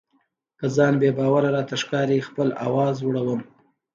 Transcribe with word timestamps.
که 0.59 0.65
ځان 0.75 0.93
بې 1.01 1.09
باوره 1.19 1.49
راته 1.55 1.75
ښکاري 1.81 2.19
خپل 2.27 2.47
آواز 2.67 2.95
لوړوم. 3.05 3.41